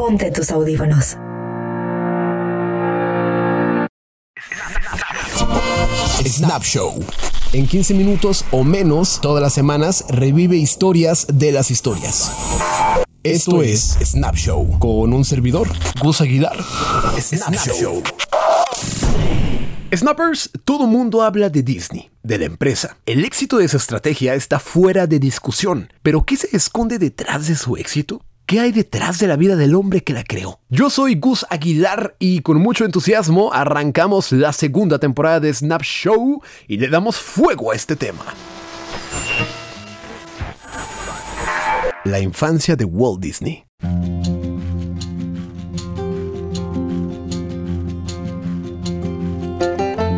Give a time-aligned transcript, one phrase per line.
[0.00, 1.18] ponte tus audífonos.
[6.24, 7.04] Snap Show.
[7.52, 12.32] En 15 minutos o menos, todas las semanas, revive historias de las historias.
[13.24, 15.68] Esto es Snap Show con un servidor,
[16.02, 16.56] Gus Aguilar.
[17.20, 18.02] Snap, Show.
[19.94, 22.96] Snappers, todo mundo habla de Disney, de la empresa.
[23.04, 27.54] El éxito de esa estrategia está fuera de discusión, pero ¿qué se esconde detrás de
[27.54, 28.22] su éxito?
[28.50, 30.58] ¿Qué hay detrás de la vida del hombre que la creó?
[30.70, 36.42] Yo soy Gus Aguilar y con mucho entusiasmo arrancamos la segunda temporada de Snap Show
[36.66, 38.24] y le damos fuego a este tema.
[42.02, 43.66] La infancia de Walt Disney.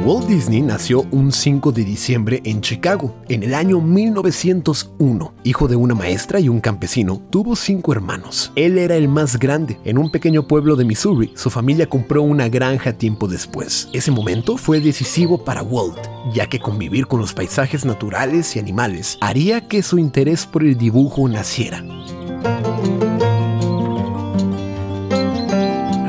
[0.05, 5.33] Walt Disney nació un 5 de diciembre en Chicago, en el año 1901.
[5.45, 8.51] Hijo de una maestra y un campesino, tuvo cinco hermanos.
[8.57, 9.79] Él era el más grande.
[9.85, 13.91] En un pequeño pueblo de Missouri, su familia compró una granja tiempo después.
[13.93, 16.01] Ese momento fue decisivo para Walt,
[16.35, 20.77] ya que convivir con los paisajes naturales y animales haría que su interés por el
[20.77, 21.85] dibujo naciera.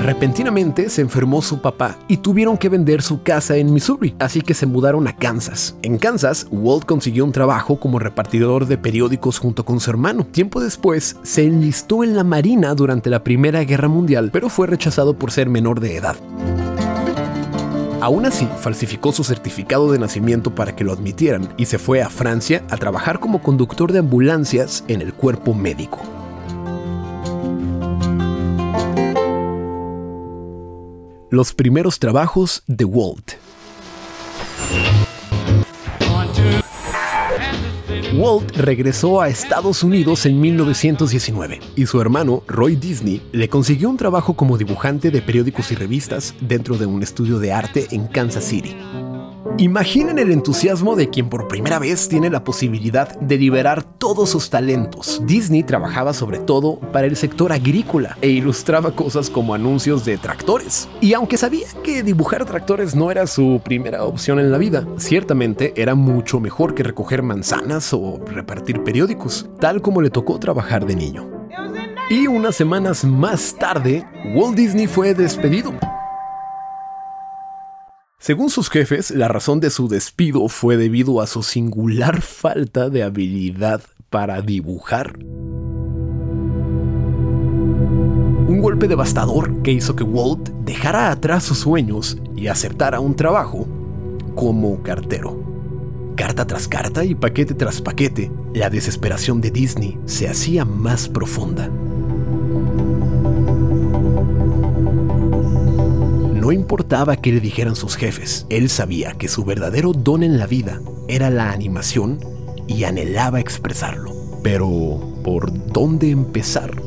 [0.03, 4.53] Repentinamente se enfermó su papá y tuvieron que vender su casa en Missouri, así que
[4.53, 5.77] se mudaron a Kansas.
[5.81, 10.25] En Kansas, Walt consiguió un trabajo como repartidor de periódicos junto con su hermano.
[10.25, 15.17] Tiempo después, se enlistó en la Marina durante la Primera Guerra Mundial, pero fue rechazado
[15.17, 16.17] por ser menor de edad.
[18.01, 22.09] Aún así, falsificó su certificado de nacimiento para que lo admitieran y se fue a
[22.09, 26.01] Francia a trabajar como conductor de ambulancias en el cuerpo médico.
[31.33, 33.31] Los primeros trabajos de Walt.
[38.15, 43.97] Walt regresó a Estados Unidos en 1919 y su hermano, Roy Disney, le consiguió un
[43.97, 48.43] trabajo como dibujante de periódicos y revistas dentro de un estudio de arte en Kansas
[48.43, 48.75] City.
[49.59, 54.49] Imaginen el entusiasmo de quien por primera vez tiene la posibilidad de liberar todos sus
[54.49, 55.21] talentos.
[55.27, 60.89] Disney trabajaba sobre todo para el sector agrícola e ilustraba cosas como anuncios de tractores.
[61.01, 65.73] Y aunque sabía que dibujar tractores no era su primera opción en la vida, ciertamente
[65.75, 70.95] era mucho mejor que recoger manzanas o repartir periódicos, tal como le tocó trabajar de
[70.95, 71.29] niño.
[72.09, 74.03] Y unas semanas más tarde,
[74.33, 75.73] Walt Disney fue despedido.
[78.23, 83.03] Según sus jefes, la razón de su despido fue debido a su singular falta de
[83.03, 85.19] habilidad para dibujar.
[88.47, 93.67] Un golpe devastador que hizo que Walt dejara atrás sus sueños y aceptara un trabajo
[94.35, 95.43] como cartero.
[96.15, 101.69] Carta tras carta y paquete tras paquete, la desesperación de Disney se hacía más profunda.
[106.43, 110.45] No importaba qué le dijeran sus jefes, él sabía que su verdadero don en la
[110.45, 112.19] vida era la animación
[112.67, 114.11] y anhelaba expresarlo.
[114.43, 116.82] Pero, ¿por dónde empezar?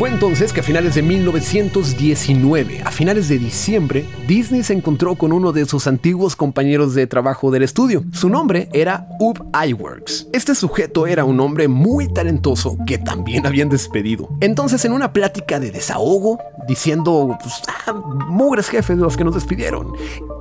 [0.00, 5.30] Fue entonces que a finales de 1919, a finales de diciembre, Disney se encontró con
[5.30, 8.02] uno de sus antiguos compañeros de trabajo del estudio.
[8.10, 10.28] Su nombre era Ub Iwerks.
[10.32, 14.30] Este sujeto era un hombre muy talentoso que también habían despedido.
[14.40, 17.92] Entonces, en una plática de desahogo, diciendo, pues, ah,
[18.26, 19.92] mugres jefes de los que nos despidieron,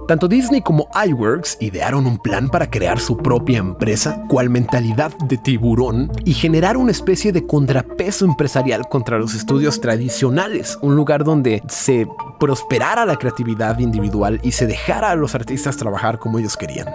[0.09, 5.37] tanto Disney como iWorks idearon un plan para crear su propia empresa, cual mentalidad de
[5.37, 11.63] tiburón, y generar una especie de contrapeso empresarial contra los estudios tradicionales, un lugar donde
[11.67, 12.07] se
[12.39, 16.87] prosperara la creatividad individual y se dejara a los artistas trabajar como ellos querían.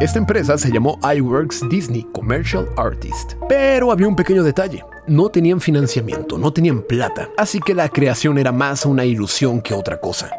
[0.00, 4.82] Esta empresa se llamó iWorks Disney Commercial Artist, pero había un pequeño detalle.
[5.06, 9.74] No tenían financiamiento, no tenían plata, así que la creación era más una ilusión que
[9.74, 10.30] otra cosa.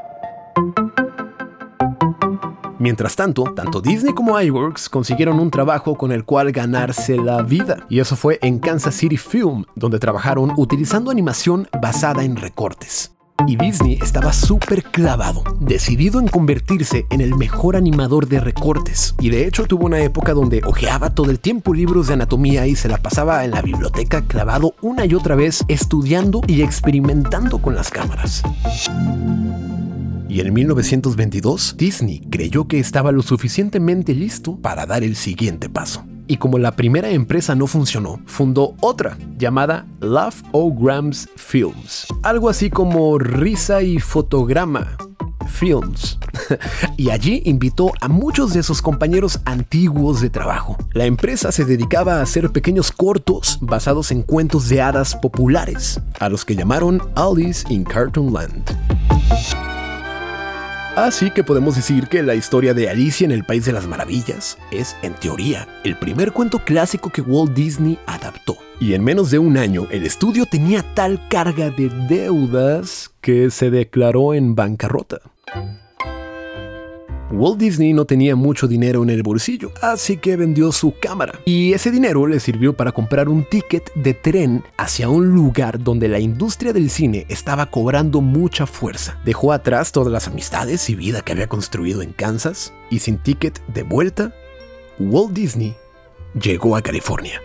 [2.85, 7.84] Mientras tanto, tanto Disney como iWorks consiguieron un trabajo con el cual ganarse la vida,
[7.90, 13.12] y eso fue en Kansas City Film, donde trabajaron utilizando animación basada en recortes.
[13.48, 19.15] Y Disney estaba súper clavado, decidido en convertirse en el mejor animador de recortes.
[19.19, 22.75] Y de hecho tuvo una época donde hojeaba todo el tiempo libros de anatomía y
[22.75, 27.74] se la pasaba en la biblioteca clavado una y otra vez estudiando y experimentando con
[27.74, 28.44] las cámaras.
[30.36, 36.04] Y en 1922, Disney creyó que estaba lo suficientemente listo para dar el siguiente paso.
[36.28, 42.08] Y como la primera empresa no funcionó, fundó otra llamada Love O'Grams Films.
[42.22, 44.98] Algo así como risa y fotograma
[45.48, 46.20] Films.
[46.98, 50.76] y allí invitó a muchos de sus compañeros antiguos de trabajo.
[50.92, 56.28] La empresa se dedicaba a hacer pequeños cortos basados en cuentos de hadas populares, a
[56.28, 58.66] los que llamaron Alice in Cartoonland.
[60.95, 64.57] Así que podemos decir que la historia de Alicia en el País de las Maravillas
[64.71, 68.56] es, en teoría, el primer cuento clásico que Walt Disney adaptó.
[68.80, 73.71] Y en menos de un año, el estudio tenía tal carga de deudas que se
[73.71, 75.19] declaró en bancarrota.
[77.36, 81.40] Walt Disney no tenía mucho dinero en el bolsillo, así que vendió su cámara.
[81.46, 86.08] Y ese dinero le sirvió para comprar un ticket de tren hacia un lugar donde
[86.08, 89.20] la industria del cine estaba cobrando mucha fuerza.
[89.26, 93.62] Dejó atrás todas las amistades y vida que había construido en Kansas, y sin ticket
[93.68, 94.34] de vuelta,
[94.98, 95.76] Walt Disney
[96.40, 97.42] llegó a California.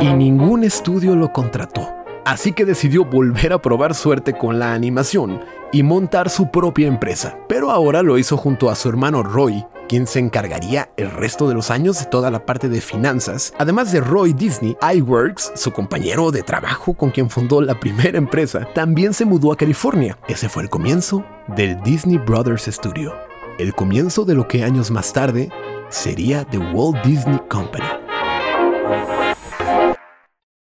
[0.00, 2.01] Y ningún estudio lo contrató.
[2.24, 5.40] Así que decidió volver a probar suerte con la animación
[5.72, 7.36] y montar su propia empresa.
[7.48, 11.54] Pero ahora lo hizo junto a su hermano Roy, quien se encargaría el resto de
[11.54, 13.52] los años de toda la parte de finanzas.
[13.58, 18.68] Además de Roy Disney, iWorks, su compañero de trabajo con quien fundó la primera empresa,
[18.72, 20.16] también se mudó a California.
[20.28, 21.24] Ese fue el comienzo
[21.56, 23.14] del Disney Brothers Studio.
[23.58, 25.50] El comienzo de lo que años más tarde
[25.88, 27.84] sería The Walt Disney Company.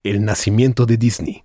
[0.04, 1.44] El nacimiento de Disney.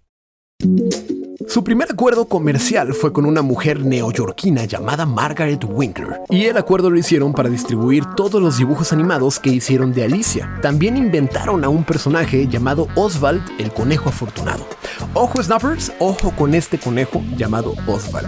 [1.47, 6.89] Su primer acuerdo comercial fue con una mujer neoyorquina llamada Margaret Winkler, y el acuerdo
[6.89, 10.57] lo hicieron para distribuir todos los dibujos animados que hicieron de Alicia.
[10.63, 14.65] También inventaron a un personaje llamado Oswald el conejo afortunado.
[15.13, 18.27] Ojo snappers, ojo con este conejo llamado Oswald.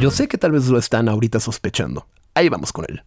[0.00, 2.06] Yo sé que tal vez lo están ahorita sospechando.
[2.32, 3.02] Ahí vamos con él.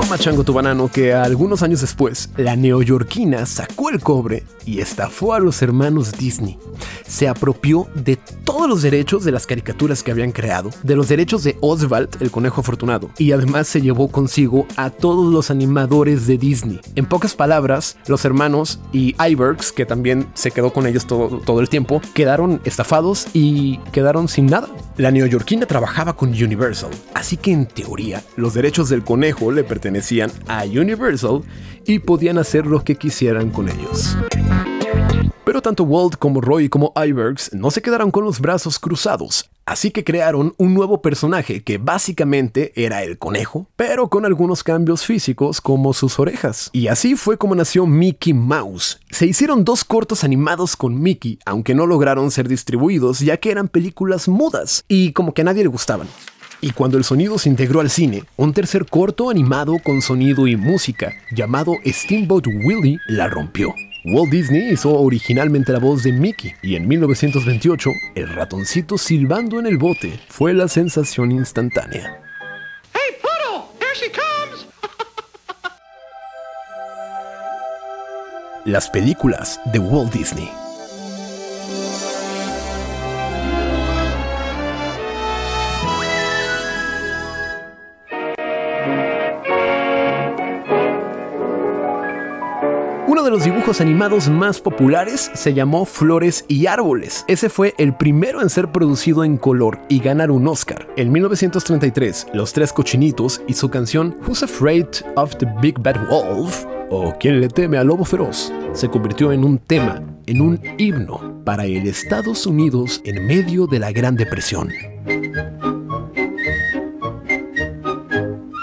[0.00, 5.34] Toma chango tu banano que algunos años después, la neoyorquina sacó el cobre y estafó
[5.34, 6.58] a los hermanos Disney.
[7.06, 8.18] Se apropió de
[8.50, 12.32] todos los derechos de las caricaturas que habían creado, de los derechos de Oswald, el
[12.32, 16.80] conejo afortunado, y además se llevó consigo a todos los animadores de Disney.
[16.96, 21.60] En pocas palabras, los hermanos y Iwerks, que también se quedó con ellos todo, todo
[21.60, 24.68] el tiempo, quedaron estafados y quedaron sin nada.
[24.96, 30.32] La neoyorquina trabajaba con Universal, así que en teoría los derechos del conejo le pertenecían
[30.48, 31.42] a Universal
[31.86, 34.16] y podían hacer lo que quisieran con ellos.
[35.50, 39.90] Pero tanto Walt como Roy como Iwerks no se quedaron con los brazos cruzados, así
[39.90, 45.60] que crearon un nuevo personaje que básicamente era el conejo, pero con algunos cambios físicos
[45.60, 46.70] como sus orejas.
[46.72, 49.00] Y así fue como nació Mickey Mouse.
[49.10, 53.66] Se hicieron dos cortos animados con Mickey, aunque no lograron ser distribuidos ya que eran
[53.66, 56.06] películas mudas y como que a nadie le gustaban.
[56.60, 60.54] Y cuando el sonido se integró al cine, un tercer corto animado con sonido y
[60.54, 63.74] música, llamado Steamboat Willie, la rompió.
[64.02, 69.66] Walt Disney hizo originalmente la voz de Mickey y en 1928 el ratoncito silbando en
[69.66, 72.18] el bote fue la sensación instantánea.
[72.94, 74.66] Hey, Pluto, here she comes.
[78.64, 80.48] Las películas de Walt Disney.
[93.70, 97.24] Dibujos animados más populares se llamó Flores y Árboles.
[97.28, 100.88] Ese fue el primero en ser producido en color y ganar un Oscar.
[100.96, 106.64] En 1933, Los Tres Cochinitos y su canción Who's Afraid of the Big Bad Wolf
[106.90, 108.52] o ¿Quién le teme al lobo feroz?
[108.72, 113.78] se convirtió en un tema, en un himno para el Estados Unidos en medio de
[113.78, 114.70] la Gran Depresión.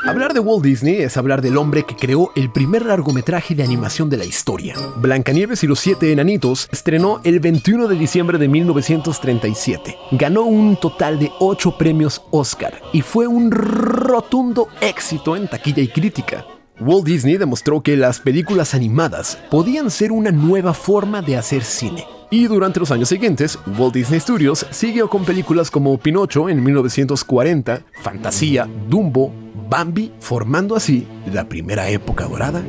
[0.07, 4.09] Hablar de Walt Disney es hablar del hombre que creó el primer largometraje de animación
[4.09, 4.73] de la historia.
[5.01, 9.97] Blancanieves y los siete enanitos estrenó el 21 de diciembre de 1937.
[10.11, 15.89] Ganó un total de 8 premios Oscar y fue un rotundo éxito en taquilla y
[15.89, 16.45] crítica.
[16.79, 22.05] Walt Disney demostró que las películas animadas podían ser una nueva forma de hacer cine.
[22.31, 27.81] Y durante los años siguientes, Walt Disney Studios siguió con películas como Pinocho en 1940,
[28.03, 32.63] Fantasía, Dumbo, Bambi, formando así la primera época dorada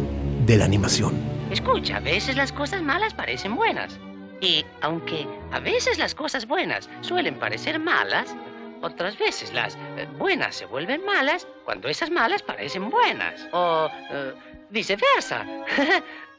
[0.47, 1.15] de la animación.
[1.51, 3.99] Escucha, a veces las cosas malas parecen buenas.
[4.41, 8.35] Y aunque a veces las cosas buenas suelen parecer malas,
[8.83, 13.47] otras veces las eh, buenas se vuelven malas cuando esas malas parecen buenas.
[13.53, 14.35] O eh,
[14.71, 15.45] viceversa.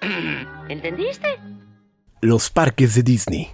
[0.70, 1.38] ¿Entendiste?
[2.22, 3.52] Los parques de Disney.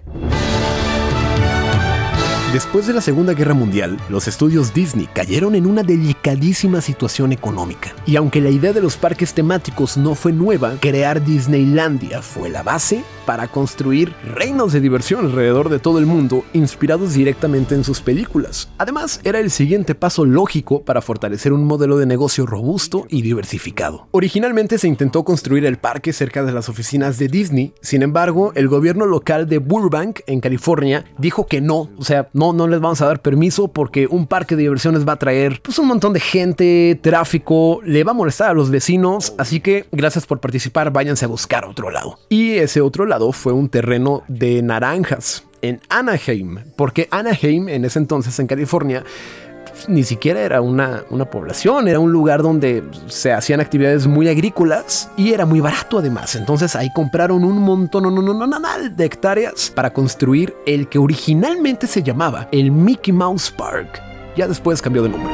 [2.56, 7.94] Después de la Segunda Guerra Mundial, los estudios Disney cayeron en una delicadísima situación económica.
[8.06, 12.64] Y aunque la idea de los parques temáticos no fue nueva, crear Disneylandia fue la
[12.64, 18.02] base para construir reinos de diversión alrededor de todo el mundo, inspirados directamente en sus
[18.02, 18.70] películas.
[18.78, 24.08] Además, era el siguiente paso lógico para fortalecer un modelo de negocio robusto y diversificado.
[24.12, 28.68] Originalmente se intentó construir el parque cerca de las oficinas de Disney, sin embargo, el
[28.68, 33.02] gobierno local de Burbank, en California, dijo que no, o sea, no, no les vamos
[33.02, 36.20] a dar permiso porque un parque de diversiones va a traer pues, un montón de
[36.20, 41.26] gente, tráfico, le va a molestar a los vecinos, así que gracias por participar, váyanse
[41.26, 42.20] a buscar otro lado.
[42.30, 48.00] Y ese otro lado fue un terreno de naranjas en Anaheim, porque Anaheim en ese
[48.00, 49.04] entonces en California
[49.88, 55.10] ni siquiera era una, una, población, era un lugar donde se hacían actividades muy agrícolas
[55.18, 56.36] y era muy barato además.
[56.36, 61.88] Entonces ahí compraron un montón no, no, no, de hectáreas para construir el que originalmente
[61.88, 64.02] se llamaba el Mickey Mouse Park.
[64.36, 65.32] Ya después cambió de nombre.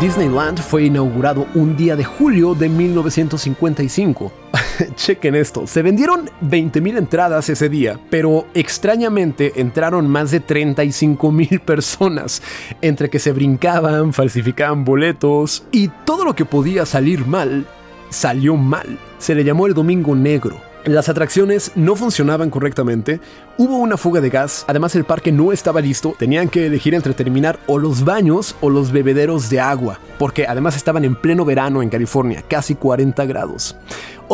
[0.00, 4.41] Disneyland fue inaugurado un día de julio de 1955.
[4.96, 12.42] Chequen esto, se vendieron 20.000 entradas ese día, pero extrañamente entraron más de 35.000 personas,
[12.80, 17.66] entre que se brincaban, falsificaban boletos y todo lo que podía salir mal,
[18.10, 18.98] salió mal.
[19.18, 23.20] Se le llamó el Domingo Negro las atracciones no funcionaban correctamente,
[23.56, 27.14] hubo una fuga de gas, además el parque no estaba listo, tenían que elegir entre
[27.14, 31.82] terminar o los baños o los bebederos de agua, porque además estaban en pleno verano
[31.82, 33.76] en California, casi 40 grados.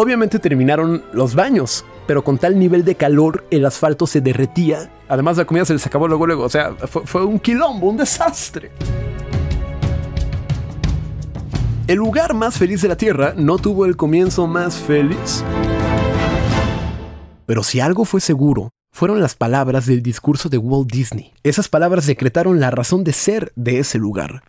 [0.00, 5.38] Obviamente terminaron los baños, pero con tal nivel de calor el asfalto se derretía, además
[5.38, 8.71] la comida se les acabó luego luego, o sea, fue, un quilombo, un desastre.
[11.88, 15.43] El lugar más feliz de la Tierra no tuvo el comienzo más feliz.
[17.47, 21.33] Pero si algo fue seguro, fueron las palabras del discurso de Walt Disney.
[21.45, 24.43] Esas palabras decretaron la razón de ser de ese lugar.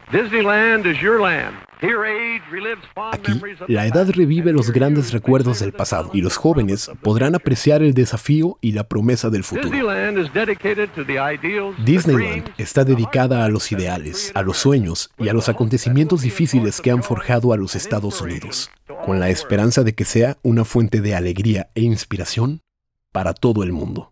[3.12, 7.94] Aquí, la edad revive los grandes recuerdos del pasado y los jóvenes podrán apreciar el
[7.94, 9.70] desafío y la promesa del futuro.
[11.86, 16.90] Disneyland está dedicada a los ideales, a los sueños y a los acontecimientos difíciles que
[16.90, 18.72] han forjado a los Estados Unidos,
[19.06, 22.62] con la esperanza de que sea una fuente de alegría e inspiración
[23.12, 24.12] para todo el mundo.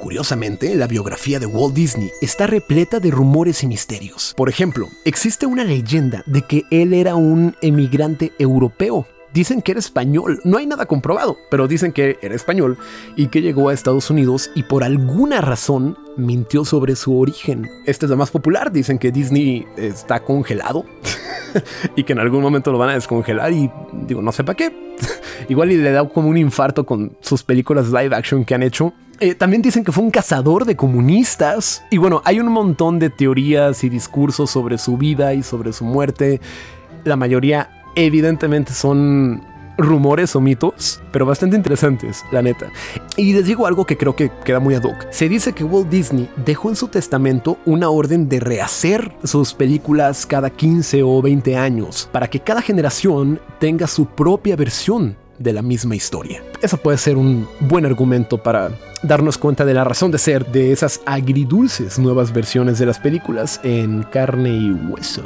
[0.00, 4.32] Curiosamente, la biografía de Walt Disney está repleta de rumores y misterios.
[4.34, 9.06] Por ejemplo, existe una leyenda de que él era un emigrante europeo.
[9.32, 12.78] Dicen que era español, no hay nada comprobado, pero dicen que era español
[13.14, 17.68] y que llegó a Estados Unidos y por alguna razón mintió sobre su origen.
[17.86, 20.84] Esta es la más popular, dicen que Disney está congelado
[21.96, 23.70] y que en algún momento lo van a descongelar y
[24.06, 24.96] digo, no sé para qué.
[25.48, 28.92] Igual y le da como un infarto con sus películas live action que han hecho.
[29.20, 31.84] Eh, también dicen que fue un cazador de comunistas.
[31.90, 35.84] Y bueno, hay un montón de teorías y discursos sobre su vida y sobre su
[35.84, 36.40] muerte.
[37.04, 39.42] La mayoría evidentemente son
[39.80, 42.70] rumores o mitos, pero bastante interesantes, la neta.
[43.16, 45.06] Y les digo algo que creo que queda muy ad hoc.
[45.10, 50.26] Se dice que Walt Disney dejó en su testamento una orden de rehacer sus películas
[50.26, 55.62] cada 15 o 20 años, para que cada generación tenga su propia versión de la
[55.62, 56.42] misma historia.
[56.60, 58.70] Eso puede ser un buen argumento para
[59.02, 63.58] darnos cuenta de la razón de ser de esas agridulces nuevas versiones de las películas
[63.64, 65.22] en carne y hueso.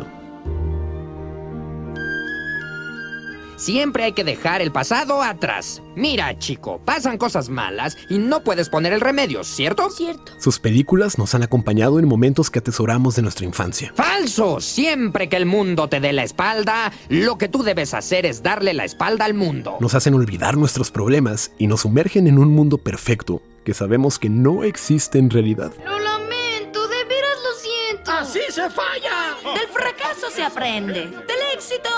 [3.64, 5.80] Siempre hay que dejar el pasado atrás.
[5.97, 9.88] Mira, chico, pasan cosas malas y no puedes poner el remedio, ¿cierto?
[9.88, 10.33] Cierto.
[10.38, 13.90] Sus películas nos han acompañado en momentos que atesoramos de nuestra infancia.
[13.97, 14.61] ¡Falso!
[14.61, 18.75] Siempre que el mundo te dé la espalda, lo que tú debes hacer es darle
[18.75, 19.78] la espalda al mundo.
[19.80, 24.28] Nos hacen olvidar nuestros problemas y nos sumergen en un mundo perfecto que sabemos que
[24.28, 25.73] no existe en realidad.
[25.87, 28.11] Lo lamento, de veras lo siento.
[28.11, 29.38] ¡Así se falla!
[29.54, 31.00] Del fracaso se aprende.
[31.00, 31.88] Del éxito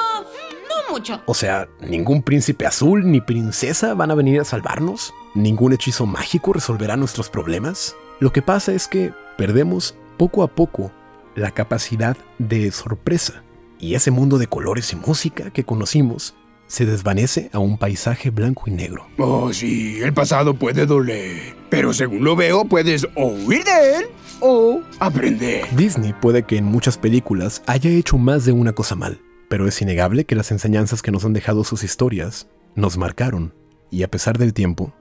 [0.90, 1.20] mucho.
[1.26, 5.14] O sea, ningún príncipe azul ni princesa van a venir a salvarnos.
[5.34, 7.96] Ningún hechizo mágico resolverá nuestros problemas.
[8.20, 10.90] Lo que pasa es que perdemos poco a poco
[11.34, 13.42] la capacidad de sorpresa.
[13.78, 16.34] Y ese mundo de colores y música que conocimos
[16.66, 19.06] se desvanece a un paisaje blanco y negro.
[19.18, 24.06] Oh, sí, el pasado puede doler, pero según lo veo puedes o huir de él
[24.40, 25.64] o aprender.
[25.76, 29.80] Disney puede que en muchas películas haya hecho más de una cosa mal, pero es
[29.80, 33.54] innegable que las enseñanzas que nos han dejado sus historias nos marcaron,
[33.90, 34.92] y a pesar del tiempo,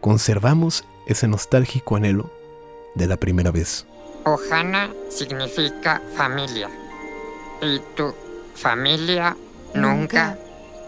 [0.00, 2.30] conservamos ese nostálgico anhelo
[2.94, 3.86] de la primera vez.
[4.24, 6.68] Ohana significa familia,
[7.62, 8.14] y tu
[8.54, 9.36] familia
[9.74, 10.38] nunca,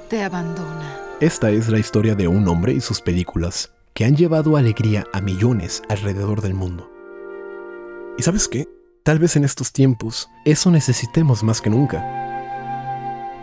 [0.08, 1.00] te abandona.
[1.20, 5.20] Esta es la historia de un hombre y sus películas que han llevado alegría a
[5.20, 6.90] millones alrededor del mundo.
[8.18, 8.68] ¿Y sabes qué?
[9.02, 12.25] Tal vez en estos tiempos eso necesitemos más que nunca